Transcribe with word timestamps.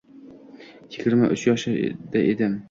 Yigirma 0.93 1.25
uch 1.35 1.43
yoshda 1.51 2.17
edim 2.33 2.53